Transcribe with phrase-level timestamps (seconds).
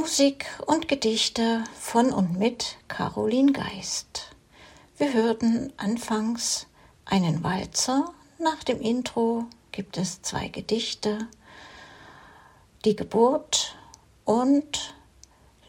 [0.00, 4.34] Musik und Gedichte von und mit Caroline Geist.
[4.96, 6.66] Wir hörten anfangs
[7.04, 11.28] einen Walzer, nach dem Intro gibt es zwei Gedichte,
[12.86, 13.76] die Geburt
[14.24, 14.94] und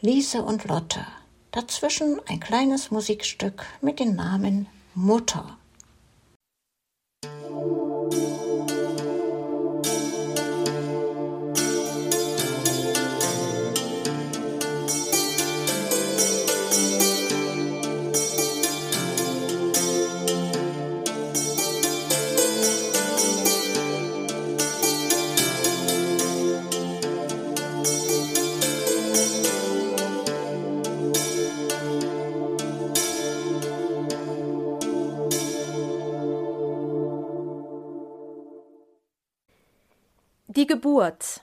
[0.00, 1.06] Lise und Lotte.
[1.50, 5.58] Dazwischen ein kleines Musikstück mit dem Namen Mutter.
[40.54, 41.40] Die Geburt.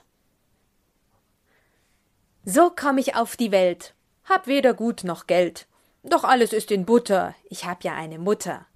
[2.44, 3.92] So komm ich auf die Welt,
[4.24, 5.66] hab weder Gut noch Geld,
[6.04, 8.66] doch alles ist in Butter, ich hab ja eine Mutter.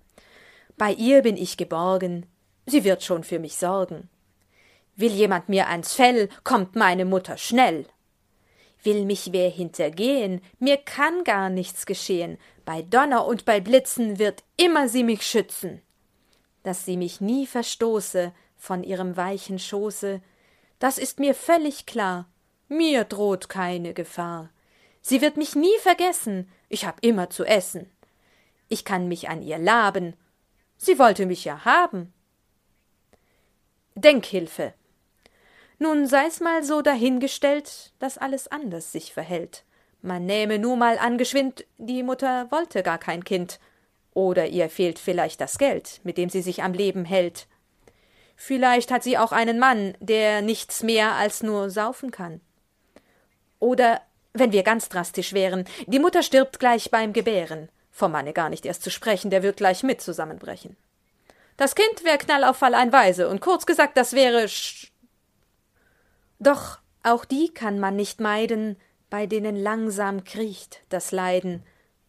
[0.76, 2.26] Bei ihr bin ich geborgen,
[2.66, 4.10] sie wird schon für mich sorgen.
[4.96, 7.86] Will jemand mir ans Fell, kommt meine Mutter schnell.
[8.82, 14.42] Will mich wer hintergehen, mir kann gar nichts geschehen, bei Donner und bei Blitzen wird
[14.56, 15.80] immer sie mich schützen.
[16.64, 18.32] Dass sie mich nie verstoße,
[18.64, 20.22] von ihrem weichen Schoße,
[20.78, 22.26] das ist mir völlig klar.
[22.69, 24.50] Mir droht keine Gefahr.
[25.02, 27.91] Sie wird mich nie vergessen, ich hab immer zu essen.
[28.69, 30.16] Ich kann mich an ihr laben,
[30.78, 32.12] sie wollte mich ja haben.
[33.94, 34.72] Denkhilfe.
[35.78, 39.64] Nun sei's mal so dahingestellt, dass alles anders sich verhält.
[40.00, 43.60] Man nähme nur mal an geschwind, die Mutter wollte gar kein Kind.
[44.14, 47.47] Oder ihr fehlt vielleicht das Geld, mit dem sie sich am Leben hält.
[48.37, 52.41] Vielleicht hat sie auch einen Mann, der nichts mehr als nur saufen kann.
[53.59, 54.00] Oder,
[54.33, 57.69] wenn wir ganz drastisch wären, die Mutter stirbt gleich beim Gebären.
[57.91, 60.77] Vom Manne gar nicht erst zu sprechen, der wird gleich mit zusammenbrechen.
[61.56, 64.91] Das Kind wär Knallauffall ein Weise, und kurz gesagt, das wäre sch
[66.41, 68.77] Doch auch die kann man nicht meiden,
[69.09, 71.62] bei denen langsam kriecht das Leiden,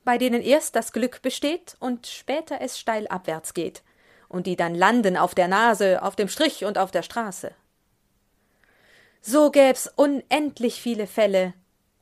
[0.03, 3.84] bei denen erst das Glück besteht und später es steil abwärts geht
[4.30, 7.52] und die dann landen auf der Nase, auf dem Strich und auf der Straße.
[9.22, 11.53] So gäb's unendlich viele Fälle,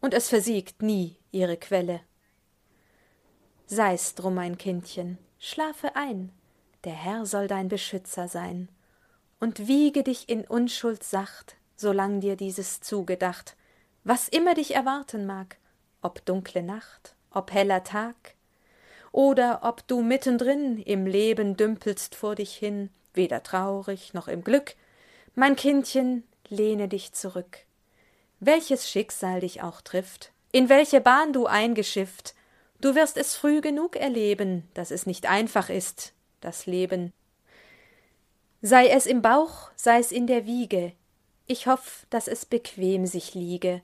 [0.01, 2.01] und es versiegt nie ihre Quelle.
[3.65, 6.31] Sei's drum, mein Kindchen, schlafe ein,
[6.83, 8.67] der Herr soll dein Beschützer sein,
[9.39, 13.55] und wiege dich in Unschuld sacht, solang dir dieses zugedacht,
[14.03, 15.57] was immer dich erwarten mag,
[16.01, 18.35] ob dunkle Nacht, ob heller Tag,
[19.13, 24.75] oder ob du mittendrin im Leben dümpelst vor dich hin, weder traurig noch im Glück,
[25.35, 27.59] mein Kindchen, lehne dich zurück.
[28.41, 32.33] Welches Schicksal dich auch trifft, in welche Bahn du eingeschifft,
[32.81, 37.13] du wirst es früh genug erleben, dass es nicht einfach ist, das Leben.
[38.61, 40.91] Sei es im Bauch, sei's in der Wiege,
[41.45, 43.81] ich hoff, dass es bequem sich liege.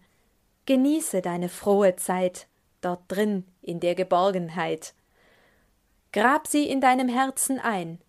[0.65, 2.47] Genieße deine frohe Zeit
[2.81, 4.93] dort drin in der Geborgenheit.
[6.11, 7.99] Grab sie in deinem Herzen ein.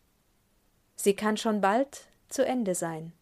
[0.96, 3.12] Sie kann schon bald zu Ende sein.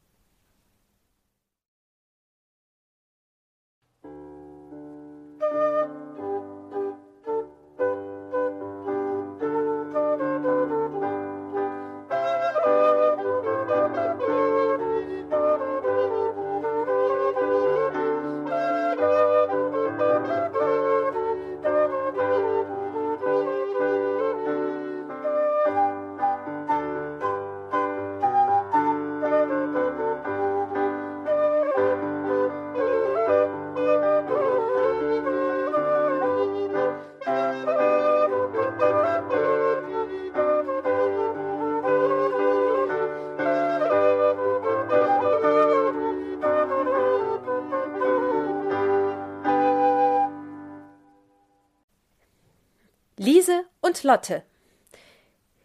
[53.20, 54.44] Liese und Lotte.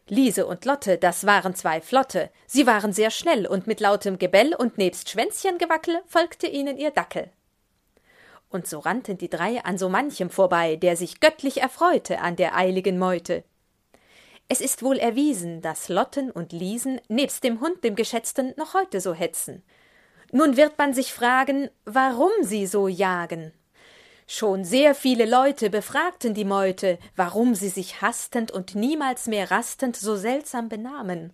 [0.08, 2.32] Liese und Lotte, das waren zwei Flotte.
[2.48, 7.30] Sie waren sehr schnell und mit lautem Gebell und nebst Schwänzchengewackel folgte ihnen ihr Dackel.
[8.50, 12.58] Und so rannten die drei an so manchem vorbei, der sich göttlich erfreute an der
[12.58, 13.44] eiligen Meute.
[14.48, 19.00] Es ist wohl erwiesen, dass Lotten und Liesen nebst dem Hund, dem Geschätzten, noch heute
[19.00, 19.62] so hetzen.
[20.32, 23.54] Nun wird man sich fragen, warum sie so jagen.
[24.28, 29.96] Schon sehr viele Leute befragten die Meute, warum sie sich hastend und niemals mehr rastend
[29.96, 31.34] so seltsam benahmen.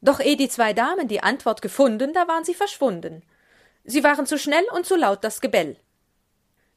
[0.00, 3.22] Doch eh die zwei Damen die Antwort gefunden, da waren sie verschwunden.
[3.84, 5.76] Sie waren zu schnell und zu laut das Gebell.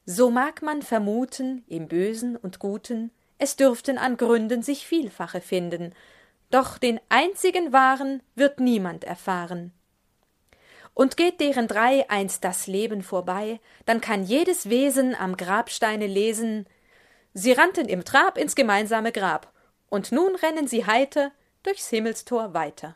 [0.05, 5.93] So mag man vermuten, im Bösen und Guten, es dürften an Gründen sich vielfache finden,
[6.51, 9.73] doch den einzigen wahren wird niemand erfahren.
[10.95, 16.65] Und geht deren drei einst das Leben vorbei, dann kann jedes Wesen am Grabsteine lesen,
[17.33, 19.51] sie rannten im Trab ins gemeinsame Grab,
[19.89, 21.31] und nun rennen sie heiter
[21.63, 22.95] durchs Himmelstor weiter.